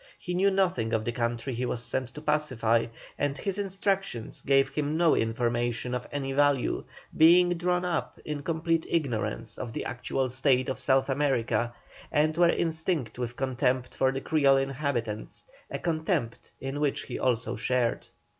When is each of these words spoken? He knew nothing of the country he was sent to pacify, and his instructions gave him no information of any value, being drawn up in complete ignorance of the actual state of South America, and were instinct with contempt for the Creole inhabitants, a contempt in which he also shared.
He 0.17 0.33
knew 0.33 0.49
nothing 0.49 0.93
of 0.93 1.05
the 1.05 1.11
country 1.11 1.53
he 1.53 1.67
was 1.67 1.83
sent 1.83 2.11
to 2.15 2.21
pacify, 2.23 2.87
and 3.19 3.37
his 3.37 3.59
instructions 3.59 4.41
gave 4.41 4.69
him 4.69 4.97
no 4.97 5.15
information 5.15 5.93
of 5.93 6.07
any 6.11 6.31
value, 6.33 6.85
being 7.15 7.53
drawn 7.53 7.85
up 7.85 8.17
in 8.25 8.41
complete 8.41 8.87
ignorance 8.89 9.59
of 9.59 9.73
the 9.73 9.85
actual 9.85 10.27
state 10.27 10.69
of 10.69 10.79
South 10.79 11.07
America, 11.07 11.75
and 12.11 12.35
were 12.35 12.49
instinct 12.49 13.19
with 13.19 13.35
contempt 13.35 13.93
for 13.93 14.11
the 14.11 14.21
Creole 14.21 14.57
inhabitants, 14.57 15.45
a 15.69 15.77
contempt 15.77 16.49
in 16.59 16.79
which 16.79 17.03
he 17.03 17.19
also 17.19 17.55
shared. 17.55 18.07